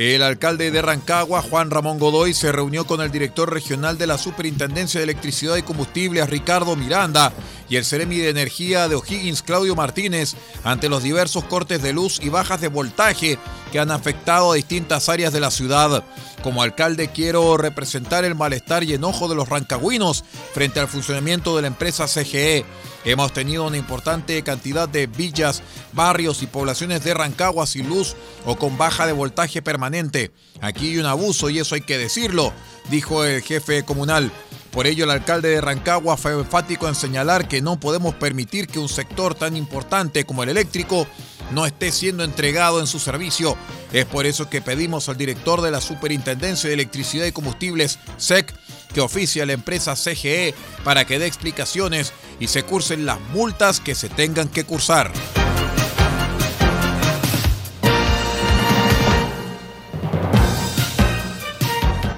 El 0.00 0.22
alcalde 0.22 0.70
de 0.70 0.80
Rancagua, 0.80 1.42
Juan 1.42 1.70
Ramón 1.70 1.98
Godoy, 1.98 2.32
se 2.32 2.52
reunió 2.52 2.86
con 2.86 3.02
el 3.02 3.10
director 3.10 3.52
regional 3.52 3.98
de 3.98 4.06
la 4.06 4.16
Superintendencia 4.16 4.98
de 4.98 5.04
Electricidad 5.04 5.56
y 5.56 5.62
Combustibles, 5.62 6.30
Ricardo 6.30 6.74
Miranda, 6.74 7.34
y 7.70 7.76
el 7.76 7.84
Ceremi 7.84 8.18
de 8.18 8.28
Energía 8.28 8.88
de 8.88 8.96
O'Higgins, 8.96 9.42
Claudio 9.42 9.76
Martínez, 9.76 10.34
ante 10.64 10.88
los 10.88 11.04
diversos 11.04 11.44
cortes 11.44 11.80
de 11.80 11.92
luz 11.92 12.18
y 12.20 12.28
bajas 12.28 12.60
de 12.60 12.68
voltaje 12.68 13.38
que 13.70 13.78
han 13.78 13.92
afectado 13.92 14.50
a 14.50 14.56
distintas 14.56 15.08
áreas 15.08 15.32
de 15.32 15.40
la 15.40 15.52
ciudad. 15.52 16.04
Como 16.42 16.62
alcalde 16.62 17.12
quiero 17.12 17.56
representar 17.56 18.24
el 18.24 18.34
malestar 18.34 18.82
y 18.82 18.94
enojo 18.94 19.28
de 19.28 19.36
los 19.36 19.48
rancagüinos 19.48 20.24
frente 20.52 20.80
al 20.80 20.88
funcionamiento 20.88 21.54
de 21.54 21.62
la 21.62 21.68
empresa 21.68 22.06
CGE. 22.08 22.64
Hemos 23.04 23.32
tenido 23.32 23.66
una 23.66 23.76
importante 23.76 24.42
cantidad 24.42 24.88
de 24.88 25.06
villas, 25.06 25.62
barrios 25.92 26.42
y 26.42 26.46
poblaciones 26.46 27.04
de 27.04 27.14
Rancagua 27.14 27.66
sin 27.66 27.88
luz 27.88 28.16
o 28.44 28.56
con 28.56 28.76
baja 28.76 29.06
de 29.06 29.12
voltaje 29.12 29.62
permanente. 29.62 30.32
Aquí 30.60 30.88
hay 30.88 30.98
un 30.98 31.06
abuso 31.06 31.48
y 31.48 31.60
eso 31.60 31.76
hay 31.76 31.80
que 31.82 31.98
decirlo, 31.98 32.52
dijo 32.90 33.24
el 33.24 33.42
jefe 33.42 33.84
comunal. 33.84 34.32
Por 34.72 34.86
ello, 34.86 35.04
el 35.04 35.10
alcalde 35.10 35.48
de 35.48 35.60
Rancagua 35.60 36.16
fue 36.16 36.32
enfático 36.32 36.86
en 36.88 36.94
señalar 36.94 37.48
que 37.48 37.60
no 37.60 37.80
podemos 37.80 38.14
permitir 38.14 38.68
que 38.68 38.78
un 38.78 38.88
sector 38.88 39.34
tan 39.34 39.56
importante 39.56 40.24
como 40.24 40.42
el 40.42 40.48
eléctrico 40.48 41.08
no 41.50 41.66
esté 41.66 41.90
siendo 41.90 42.22
entregado 42.22 42.78
en 42.80 42.86
su 42.86 43.00
servicio. 43.00 43.56
Es 43.92 44.04
por 44.04 44.26
eso 44.26 44.48
que 44.48 44.62
pedimos 44.62 45.08
al 45.08 45.16
director 45.16 45.60
de 45.60 45.72
la 45.72 45.80
Superintendencia 45.80 46.68
de 46.68 46.74
Electricidad 46.74 47.26
y 47.26 47.32
Combustibles, 47.32 47.98
SEC, 48.16 48.54
que 48.94 49.00
oficie 49.00 49.42
a 49.42 49.46
la 49.46 49.52
empresa 49.52 49.94
CGE 49.96 50.54
para 50.84 51.04
que 51.04 51.18
dé 51.18 51.26
explicaciones 51.26 52.12
y 52.38 52.46
se 52.46 52.62
cursen 52.62 53.06
las 53.06 53.20
multas 53.32 53.80
que 53.80 53.94
se 53.94 54.08
tengan 54.08 54.48
que 54.48 54.64
cursar. 54.64 55.12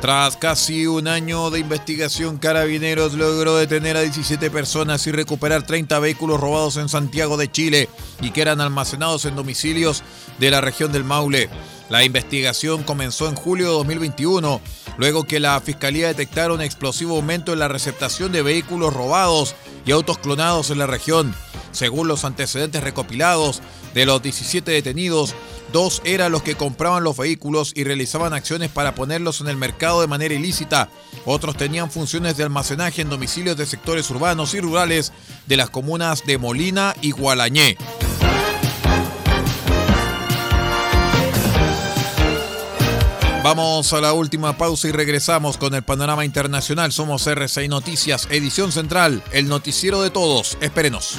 Tras 0.03 0.37
casi 0.37 0.89
un 0.89 1.07
año 1.07 1.51
de 1.51 1.61
investigación, 1.61 2.39
Carabineros 2.39 3.13
logró 3.13 3.55
detener 3.55 3.97
a 3.97 4.01
17 4.01 4.51
personas 4.51 5.07
y 5.07 5.13
recuperar 5.13 5.63
30 5.63 5.97
vehículos 6.01 6.41
robados 6.41 6.77
en 6.77 6.89
Santiago 6.89 7.37
de 7.37 7.49
Chile 7.49 7.89
y 8.21 8.33
que 8.33 8.41
eran 8.41 8.61
almacenados 8.61 9.27
en 9.27 9.37
domicilios 9.37 10.03
de 10.41 10.51
la 10.51 10.61
región 10.61 10.91
del 10.91 11.05
Maule. 11.05 11.49
La 11.89 12.03
investigación 12.03 12.83
comenzó 12.83 13.29
en 13.29 13.37
julio 13.37 13.69
de 13.69 13.75
2021, 13.75 14.61
luego 14.97 15.23
que 15.23 15.39
la 15.39 15.61
Fiscalía 15.61 16.09
detectara 16.09 16.53
un 16.53 16.63
explosivo 16.63 17.15
aumento 17.15 17.53
en 17.53 17.61
la 17.61 17.69
receptación 17.69 18.33
de 18.33 18.43
vehículos 18.43 18.93
robados 18.93 19.55
y 19.87 19.93
autos 19.93 20.19
clonados 20.19 20.71
en 20.71 20.79
la 20.79 20.89
región. 20.89 21.33
Según 21.73 22.09
los 22.09 22.25
antecedentes 22.25 22.83
recopilados, 22.83 23.61
de 23.95 24.07
los 24.07 24.23
17 24.23 24.71
detenidos, 24.71 25.35
dos 25.73 26.01
eran 26.05 26.33
los 26.33 26.43
que 26.43 26.55
compraban 26.55 27.05
los 27.05 27.17
vehículos 27.17 27.73
y 27.75 27.85
realizaban 27.85 28.33
acciones 28.33 28.71
para 28.71 28.95
ponerlos 28.95 29.41
en 29.41 29.49
el 29.49 29.57
mercado 29.57 30.01
de 30.01 30.07
manera 30.07 30.35
ilícita. 30.35 30.89
Otros 31.25 31.57
tenían 31.57 31.91
funciones 31.91 32.37
de 32.37 32.45
almacenaje 32.45 33.03
en 33.03 33.11
domicilios 33.11 33.57
de 33.57 33.67
sectores 33.67 34.09
urbanos 34.11 34.55
y 34.55 34.61
rurales 34.61 35.13
de 35.47 35.57
las 35.57 35.71
comunas 35.71 36.25
de 36.25 36.39
Molina 36.39 36.95
y 37.01 37.11
Gualañé. 37.11 37.77
Vamos 43.43 43.93
a 43.93 44.01
la 44.01 44.13
última 44.13 44.57
pausa 44.57 44.87
y 44.87 44.93
regresamos 44.93 45.59
con 45.59 45.75
el 45.75 45.83
panorama 45.83 46.25
internacional. 46.25 46.93
Somos 46.93 47.27
RCI 47.27 47.67
Noticias, 47.67 48.29
edición 48.31 48.71
central, 48.71 49.21
el 49.33 49.49
noticiero 49.49 50.01
de 50.01 50.11
todos. 50.11 50.57
Espérenos. 50.61 51.19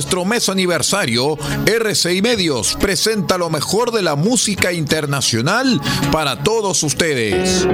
Nuestro 0.00 0.24
mes 0.24 0.48
aniversario, 0.48 1.36
RCI 1.66 2.22
Medios 2.22 2.74
presenta 2.80 3.36
lo 3.36 3.50
mejor 3.50 3.90
de 3.92 4.00
la 4.00 4.16
música 4.16 4.72
internacional 4.72 5.78
para 6.10 6.42
todos 6.42 6.82
ustedes. 6.82 7.66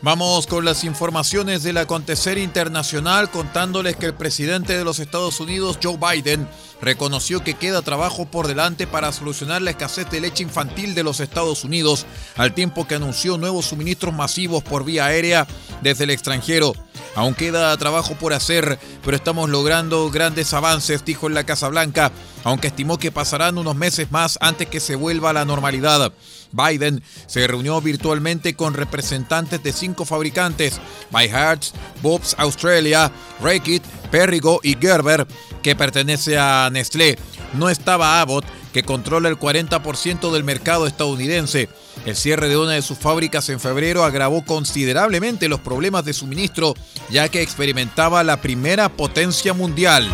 Vamos 0.00 0.46
con 0.46 0.64
las 0.64 0.84
informaciones 0.84 1.64
del 1.64 1.76
acontecer 1.76 2.38
internacional 2.38 3.32
contándoles 3.32 3.96
que 3.96 4.06
el 4.06 4.14
presidente 4.14 4.78
de 4.78 4.84
los 4.84 5.00
Estados 5.00 5.40
Unidos, 5.40 5.80
Joe 5.82 5.98
Biden, 5.98 6.48
reconoció 6.80 7.42
que 7.42 7.54
queda 7.54 7.82
trabajo 7.82 8.24
por 8.24 8.46
delante 8.46 8.86
para 8.86 9.10
solucionar 9.10 9.60
la 9.60 9.70
escasez 9.70 10.08
de 10.08 10.20
leche 10.20 10.44
infantil 10.44 10.94
de 10.94 11.02
los 11.02 11.18
Estados 11.18 11.64
Unidos, 11.64 12.06
al 12.36 12.54
tiempo 12.54 12.86
que 12.86 12.94
anunció 12.94 13.38
nuevos 13.38 13.66
suministros 13.66 14.14
masivos 14.14 14.62
por 14.62 14.84
vía 14.84 15.06
aérea 15.06 15.48
desde 15.82 16.04
el 16.04 16.10
extranjero. 16.10 16.74
Aún 17.16 17.34
queda 17.34 17.76
trabajo 17.76 18.14
por 18.14 18.32
hacer, 18.32 18.78
pero 19.04 19.16
estamos 19.16 19.50
logrando 19.50 20.08
grandes 20.10 20.54
avances, 20.54 21.04
dijo 21.04 21.26
en 21.26 21.34
la 21.34 21.44
Casa 21.44 21.66
Blanca, 21.68 22.12
aunque 22.44 22.68
estimó 22.68 22.98
que 22.98 23.10
pasarán 23.10 23.58
unos 23.58 23.74
meses 23.74 24.12
más 24.12 24.38
antes 24.40 24.68
que 24.68 24.78
se 24.78 24.94
vuelva 24.94 25.30
a 25.30 25.32
la 25.32 25.44
normalidad. 25.44 26.12
Biden 26.52 27.02
se 27.26 27.46
reunió 27.46 27.80
virtualmente 27.80 28.54
con 28.54 28.74
representantes 28.74 29.62
de 29.62 29.72
cinco 29.72 30.04
fabricantes, 30.04 30.80
By 31.10 31.28
Hearts, 31.28 31.72
Bob's 32.02 32.34
Australia, 32.38 33.10
Rekit, 33.40 33.84
Perrigo 34.10 34.60
y 34.62 34.76
Gerber, 34.80 35.26
que 35.62 35.76
pertenece 35.76 36.38
a 36.38 36.68
Nestlé. 36.70 37.18
No 37.54 37.68
estaba 37.68 38.20
Abbott, 38.20 38.44
que 38.72 38.82
controla 38.82 39.28
el 39.28 39.38
40% 39.38 40.30
del 40.30 40.44
mercado 40.44 40.86
estadounidense. 40.86 41.68
El 42.04 42.16
cierre 42.16 42.48
de 42.48 42.56
una 42.56 42.72
de 42.72 42.82
sus 42.82 42.98
fábricas 42.98 43.48
en 43.48 43.60
febrero 43.60 44.04
agravó 44.04 44.44
considerablemente 44.44 45.48
los 45.48 45.60
problemas 45.60 46.04
de 46.04 46.12
suministro, 46.12 46.74
ya 47.10 47.28
que 47.28 47.42
experimentaba 47.42 48.22
la 48.24 48.40
primera 48.40 48.88
potencia 48.88 49.52
mundial. 49.54 50.08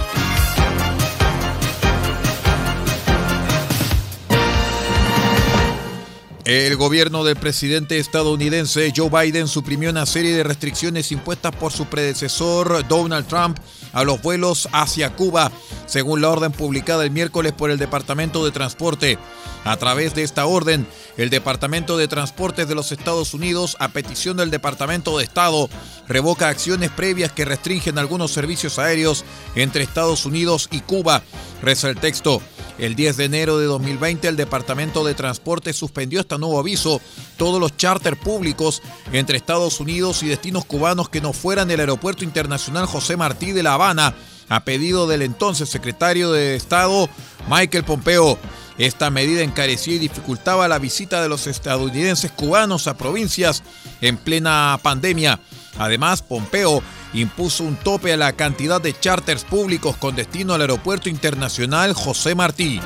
El 6.44 6.76
gobierno 6.76 7.24
del 7.24 7.36
presidente 7.36 7.98
estadounidense 7.98 8.92
Joe 8.94 9.08
Biden 9.08 9.48
suprimió 9.48 9.88
una 9.88 10.04
serie 10.04 10.36
de 10.36 10.42
restricciones 10.42 11.10
impuestas 11.10 11.56
por 11.56 11.72
su 11.72 11.86
predecesor 11.86 12.86
Donald 12.86 13.26
Trump 13.26 13.58
a 13.94 14.04
los 14.04 14.20
vuelos 14.20 14.68
hacia 14.72 15.16
Cuba, 15.16 15.50
según 15.86 16.20
la 16.20 16.28
orden 16.28 16.52
publicada 16.52 17.02
el 17.02 17.10
miércoles 17.10 17.52
por 17.52 17.70
el 17.70 17.78
Departamento 17.78 18.44
de 18.44 18.50
Transporte. 18.50 19.18
A 19.64 19.78
través 19.78 20.14
de 20.14 20.22
esta 20.22 20.44
orden, 20.44 20.86
el 21.16 21.30
Departamento 21.30 21.96
de 21.96 22.08
Transportes 22.08 22.68
de 22.68 22.74
los 22.74 22.92
Estados 22.92 23.32
Unidos, 23.32 23.78
a 23.80 23.88
petición 23.88 24.36
del 24.36 24.50
Departamento 24.50 25.16
de 25.16 25.24
Estado, 25.24 25.70
revoca 26.08 26.50
acciones 26.50 26.90
previas 26.90 27.32
que 27.32 27.46
restringen 27.46 27.96
algunos 27.96 28.32
servicios 28.32 28.78
aéreos 28.78 29.24
entre 29.54 29.82
Estados 29.82 30.26
Unidos 30.26 30.68
y 30.70 30.80
Cuba. 30.80 31.22
Reza 31.62 31.88
el 31.88 31.96
texto. 31.96 32.42
El 32.78 32.96
10 32.96 33.16
de 33.16 33.24
enero 33.24 33.58
de 33.58 33.66
2020 33.66 34.26
el 34.26 34.36
Departamento 34.36 35.04
de 35.04 35.14
Transporte 35.14 35.72
suspendió 35.72 36.20
este 36.20 36.38
nuevo 36.38 36.58
aviso 36.58 37.00
todos 37.36 37.60
los 37.60 37.76
charters 37.76 38.18
públicos 38.18 38.82
entre 39.12 39.36
Estados 39.36 39.78
Unidos 39.78 40.22
y 40.22 40.28
destinos 40.28 40.64
cubanos 40.64 41.08
que 41.08 41.20
no 41.20 41.32
fueran 41.32 41.70
el 41.70 41.80
Aeropuerto 41.80 42.24
Internacional 42.24 42.86
José 42.86 43.16
Martí 43.16 43.52
de 43.52 43.62
La 43.62 43.74
Habana, 43.74 44.14
a 44.48 44.64
pedido 44.64 45.06
del 45.06 45.22
entonces 45.22 45.68
secretario 45.68 46.32
de 46.32 46.56
Estado 46.56 47.08
Michael 47.48 47.84
Pompeo. 47.84 48.38
Esta 48.76 49.08
medida 49.08 49.42
encarecía 49.42 49.94
y 49.94 49.98
dificultaba 49.98 50.66
la 50.66 50.80
visita 50.80 51.22
de 51.22 51.28
los 51.28 51.46
estadounidenses 51.46 52.32
cubanos 52.32 52.88
a 52.88 52.98
provincias 52.98 53.62
en 54.00 54.16
plena 54.16 54.80
pandemia. 54.82 55.38
Además, 55.78 56.22
Pompeo 56.22 56.82
impuso 57.12 57.64
un 57.64 57.76
tope 57.76 58.12
a 58.12 58.16
la 58.16 58.32
cantidad 58.32 58.80
de 58.80 58.98
charters 58.98 59.44
públicos 59.44 59.96
con 59.96 60.16
destino 60.16 60.54
al 60.54 60.60
Aeropuerto 60.60 61.08
Internacional 61.08 61.94
José 61.94 62.34
Martí. 62.34 62.80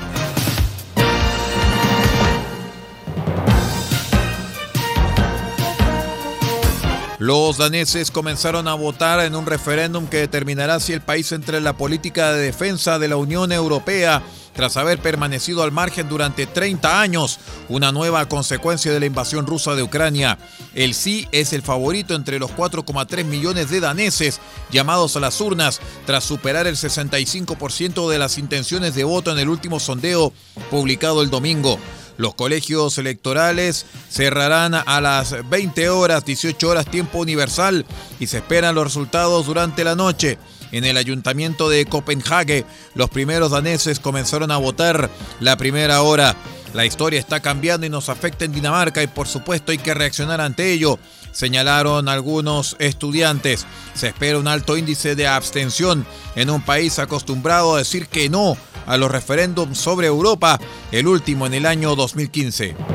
Los 7.19 7.59
daneses 7.59 8.13
comenzaron 8.13 8.69
a 8.69 8.75
votar 8.75 9.19
en 9.21 9.35
un 9.35 9.45
referéndum 9.45 10.07
que 10.07 10.19
determinará 10.19 10.79
si 10.79 10.93
el 10.93 11.01
país 11.01 11.33
entra 11.33 11.59
en 11.59 11.65
la 11.65 11.77
política 11.77 12.33
de 12.33 12.41
defensa 12.43 13.01
de 13.01 13.09
la 13.09 13.17
Unión 13.17 13.51
Europea 13.51 14.23
tras 14.59 14.77
haber 14.77 14.99
permanecido 14.99 15.63
al 15.63 15.71
margen 15.71 16.09
durante 16.09 16.45
30 16.45 17.01
años, 17.01 17.39
una 17.69 17.93
nueva 17.93 18.29
consecuencia 18.29 18.91
de 18.91 18.99
la 18.99 19.07
invasión 19.07 19.47
rusa 19.47 19.77
de 19.77 19.85
Ucrania. 19.85 20.37
El 20.75 20.95
sí 20.95 21.29
es 21.31 21.53
el 21.53 21.63
favorito 21.63 22.17
entre 22.17 22.41
los 22.41 22.51
4,3 22.51 23.25
millones 23.25 23.71
de 23.71 23.79
daneses 23.79 24.41
llamados 24.73 25.15
a 25.15 25.21
las 25.21 25.41
urnas 25.41 25.81
tras 26.07 26.25
superar 26.25 26.67
el 26.67 26.75
65% 26.75 28.11
de 28.11 28.19
las 28.19 28.37
intenciones 28.37 28.97
de 28.97 29.05
voto 29.05 29.31
en 29.31 29.39
el 29.39 29.49
último 29.49 29.79
sondeo 29.79 30.33
publicado 30.73 31.23
el 31.23 31.31
domingo. 31.31 31.79
Los 32.17 32.35
colegios 32.35 32.99
electorales 32.99 33.87
cerrarán 34.11 34.75
a 34.75 35.01
las 35.01 35.49
20 35.49 35.89
horas, 35.89 36.25
18 36.25 36.69
horas 36.69 36.91
tiempo 36.91 37.19
universal 37.19 37.87
y 38.19 38.27
se 38.27 38.39
esperan 38.39 38.75
los 38.75 38.83
resultados 38.83 39.47
durante 39.47 39.85
la 39.85 39.95
noche. 39.95 40.37
En 40.73 40.85
el 40.85 40.97
ayuntamiento 40.97 41.69
de 41.69 41.87
Copenhague, 41.87 42.65
los 42.95 43.11
primeros 43.11 43.51
daneses 43.51 44.01
comenzaron 44.01 44.51
a 44.51 44.59
votar 44.59 45.11
la 45.41 45.57
primera 45.57 46.03
hora. 46.03 46.37
La 46.75 46.85
historia 46.85 47.19
está 47.19 47.41
cambiando 47.41 47.87
y 47.87 47.91
nos 47.91 48.09
afecta 48.09 48.45
en 48.45 48.53
Dinamarca 48.53 49.03
y 49.03 49.07
por 49.07 49.27
supuesto 49.27 49.73
hay 49.73 49.79
que 49.79 49.95
reaccionar 49.95 50.41
ante 50.41 50.71
ello, 50.71 50.99
señalaron 51.33 52.09
algunos 52.09 52.77
estudiantes. 52.79 53.67
Se 53.95 54.09
espera 54.09 54.39
un 54.39 54.49
alto 54.49 54.77
índice 54.77 55.15
de 55.15 55.27
abstención 55.27 56.07
en 56.37 56.51
un 56.51 56.61
país 56.61 56.99
acostumbrado 56.99 57.75
a 57.75 57.79
decir 57.79 58.09
que 58.09 58.29
no 58.29 58.57
a 58.87 58.97
los 58.97 59.11
referéndums 59.11 59.79
sobre 59.79 60.07
Europa, 60.07 60.59
el 60.93 61.07
último 61.07 61.47
en 61.47 61.55
el 61.55 61.67
año 61.67 61.95
2015. 61.95 62.88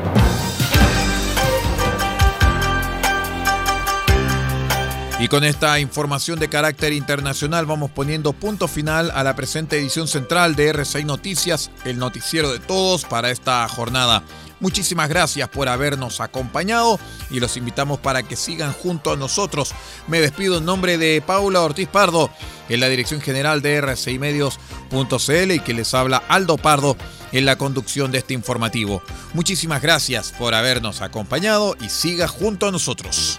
Y 5.20 5.28
con 5.28 5.44
esta 5.44 5.78
información 5.78 6.40
de 6.40 6.48
carácter 6.48 6.92
internacional 6.92 7.66
vamos 7.66 7.90
poniendo 7.92 8.32
punto 8.32 8.66
final 8.66 9.12
a 9.14 9.22
la 9.22 9.36
presente 9.36 9.78
edición 9.78 10.08
central 10.08 10.56
de 10.56 10.74
R6 10.74 11.04
Noticias, 11.04 11.70
el 11.84 11.98
noticiero 11.98 12.52
de 12.52 12.58
todos 12.58 13.04
para 13.04 13.30
esta 13.30 13.66
jornada. 13.68 14.24
Muchísimas 14.58 15.08
gracias 15.08 15.48
por 15.48 15.68
habernos 15.68 16.20
acompañado 16.20 16.98
y 17.30 17.38
los 17.38 17.56
invitamos 17.56 18.00
para 18.00 18.24
que 18.24 18.34
sigan 18.34 18.72
junto 18.72 19.12
a 19.12 19.16
nosotros. 19.16 19.72
Me 20.08 20.20
despido 20.20 20.58
en 20.58 20.64
nombre 20.64 20.98
de 20.98 21.22
Paula 21.24 21.60
Ortiz 21.60 21.88
Pardo, 21.88 22.28
en 22.68 22.80
la 22.80 22.88
dirección 22.88 23.20
general 23.20 23.62
de 23.62 23.80
R6 23.82 24.18
Medios.cl 24.18 25.52
y 25.52 25.60
que 25.60 25.74
les 25.74 25.94
habla 25.94 26.24
Aldo 26.28 26.56
Pardo 26.56 26.96
en 27.30 27.46
la 27.46 27.56
conducción 27.56 28.10
de 28.10 28.18
este 28.18 28.34
informativo. 28.34 29.00
Muchísimas 29.32 29.80
gracias 29.80 30.32
por 30.32 30.54
habernos 30.54 31.02
acompañado 31.02 31.76
y 31.80 31.88
siga 31.88 32.26
junto 32.26 32.66
a 32.66 32.72
nosotros. 32.72 33.38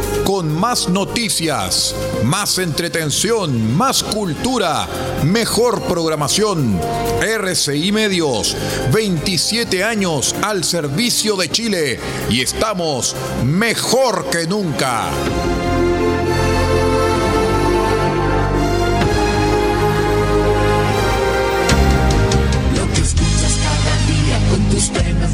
con 0.41 0.59
más 0.59 0.89
noticias, 0.89 1.93
más 2.23 2.57
entretención, 2.57 3.77
más 3.77 4.01
cultura, 4.01 4.87
mejor 5.23 5.83
programación. 5.83 6.79
RCI 7.21 7.91
Medios, 7.91 8.57
27 8.91 9.83
años 9.83 10.33
al 10.41 10.63
servicio 10.63 11.35
de 11.35 11.49
Chile 11.49 11.99
y 12.31 12.41
estamos 12.41 13.15
mejor 13.45 14.31
que 14.31 14.47
nunca. 14.47 15.11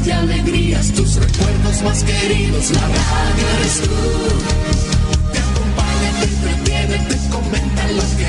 y 0.08 0.10
alegrías, 0.10 0.92
tus 0.92 1.16
recuerdos 1.16 1.82
más 1.82 2.02
queridos, 2.02 2.70
la 2.70 2.80
radio 2.80 3.46
eres 3.58 3.80
tú. 3.82 4.87